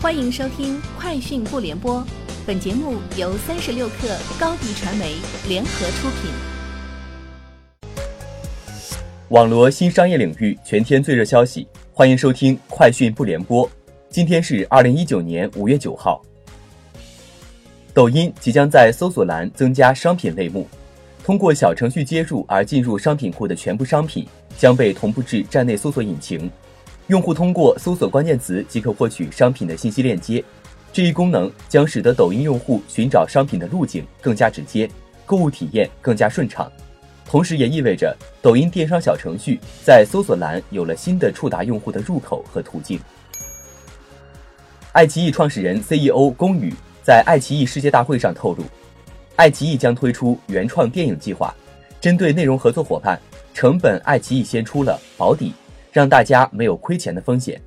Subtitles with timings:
[0.00, 1.96] 欢迎收听《快讯不联播》，
[2.46, 5.16] 本节目由三十六克高低传媒
[5.48, 6.30] 联合出品。
[9.30, 13.66] 网罗新商业领域全天最热消息，欢迎收听《快讯不联播》。
[14.08, 16.22] 今天是二零一九年五月九号。
[17.92, 20.64] 抖音即将在搜索栏增加商品类目，
[21.24, 24.24] 通过小程序接入而进入商品库的全部商品
[24.56, 26.48] 将被同步至站内搜索引擎。
[27.08, 30.44] 用户通过搜索关键词即可获取商品的信息链接，
[30.92, 34.88] 这一功能将使得抖音用户寻找商品的路径更加直接，
[35.24, 36.70] 购物体验更加顺畅。
[37.24, 43.00] 同时，也意味着抖音电商小程序在搜索栏有了新的触达用户的入口和途径。
[44.92, 48.64] 爱奇艺创始人 CEO 龚宇在爱奇艺世界大会上透露，
[49.36, 51.54] 爱奇艺将推出原创电影计划，
[52.02, 53.18] 针对内容合作伙伴，
[53.54, 55.54] 成本爱奇艺先出了保底。
[55.92, 57.60] 让大家没有亏钱的风险。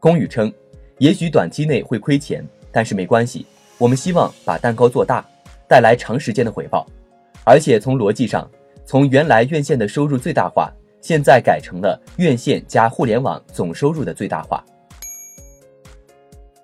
[0.00, 0.52] 龚宇称，
[0.98, 3.46] 也许短期内会亏钱，但是没关系，
[3.78, 5.24] 我们希望把蛋糕做大，
[5.68, 6.86] 带来长时间的回报。
[7.44, 8.50] 而且从逻辑上，
[8.84, 14.64] 从原来院线的收入最大化，现在改成了院线加互联网总收入的最大化。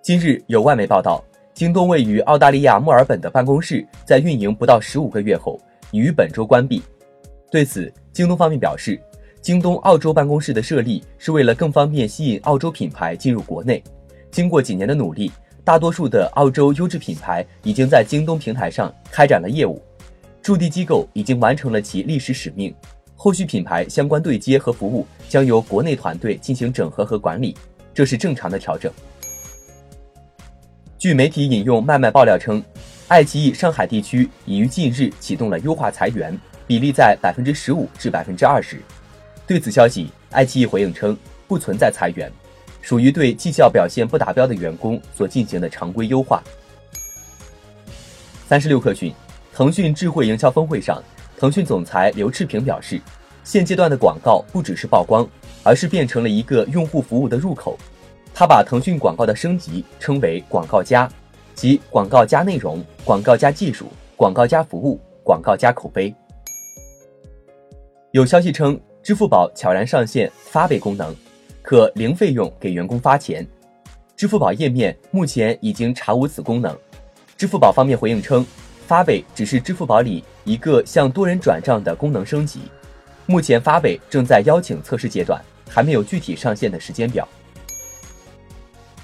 [0.02, 5.60] 今日有外媒报道，京东位于澳大利亚墨尔本的办公室在运营不到十五个月后，
[5.90, 6.82] 已于本周关闭。
[7.50, 9.00] 对此，京东方面表示。
[9.40, 13.82] 京东澳洲办公室的设立是为了更方便吸引澳洲品牌进入国内。
[14.30, 15.32] 经过几年的努力，
[15.64, 19.82] 大多数的澳洲优质品牌已经在京东平台上开展了业务。
[20.42, 22.74] 驻地机构已经完成了其历史使命，
[23.16, 27.56] 后续品牌相关对接和服务将由国内团队进行整合和管理，
[27.94, 28.92] 这是正常的调整。
[30.98, 32.62] 据媒体引用麦麦爆料称，
[33.06, 38.82] 爱奇艺上海地区已于近日启动了优化裁员，比例在百分之十五至百分之二十。
[39.48, 42.30] 对此消息，爱奇艺回应称不存在裁员，
[42.82, 46.42] 属于对绩效表现不达标的员工所进行的常规优化。
[48.46, 49.10] 三十六氪讯，
[49.54, 51.02] 腾讯智慧营销峰会上，
[51.38, 53.00] 腾讯总裁刘炽平表示，
[53.42, 55.26] 现阶段的广告不只是曝光，
[55.62, 57.78] 而是变成了一个用户服务的入口。
[58.34, 61.10] 他把腾讯广告的升级称为“广告加”，
[61.56, 66.14] 即广告加内容、广告加技术、广告加服务、广告加口碑。
[68.10, 68.78] 有消息称。
[69.02, 71.14] 支付宝悄然上线发呗功能，
[71.62, 73.46] 可零费用给员工发钱。
[74.16, 76.76] 支付宝页面目前已经查无此功能。
[77.36, 78.44] 支付宝方面回应称，
[78.86, 82.60] 发呗只是支付宝里一个向多人转账的功能升级。
[83.26, 87.26] 目前发呗正在邀请测试阶段，还没有具体上线的时间表。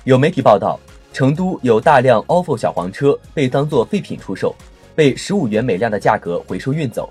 [0.03, 0.79] 有媒体报道，
[1.13, 4.55] 成都有大量 ofo 小黄车被当作废品出售，
[4.95, 7.09] 被十五元每辆的价格回收运走。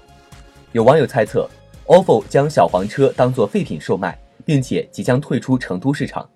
[0.74, 1.50] 有网友猜测。
[1.86, 6.28] Ofo 将小黄车当作废品售卖，并且即将退出成都市场。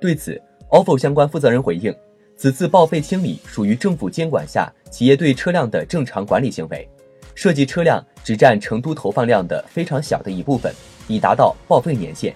[0.00, 0.40] 对此
[0.70, 1.94] ，ofo 相关负责人回应，
[2.36, 6.88] 此次报废清理属于政府监管下企业对车辆的正常管理行为，
[7.34, 10.74] 涉及车辆只占成都投放量的非常小的一部分，
[11.06, 12.34] 已达到报废年限。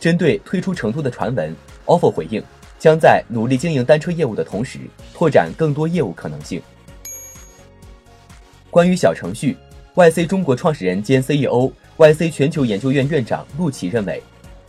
[0.00, 1.54] 针对退出成都的传闻
[1.86, 2.42] ，ofo 回应，
[2.76, 4.80] 将在努力经营单车业务的同时，
[5.14, 6.60] 拓展更多业务可能性。
[8.68, 9.56] 关于小程序。
[9.96, 14.22] YC 中国创始人兼 CEO、YC 全球研究院院长陆琪认为，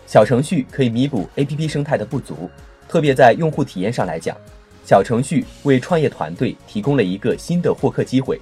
[0.05, 2.49] 小程序可以弥补 APP 生态的不足，
[2.87, 4.37] 特别在用户体验上来讲，
[4.85, 8.39] 小程序为创业团队提供了一个新的获客机会，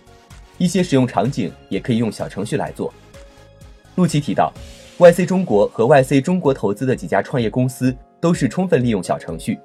[0.59, 2.93] 一些使用场景也可以用小程序来做。
[3.95, 4.53] 陆琪提到
[4.99, 9.57] ，YC 中国和 YC 中国投资的几家创业公司都是充分利用小程序，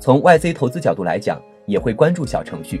[0.00, 2.80] 从 YC 投资角度来讲，也会关注小程序。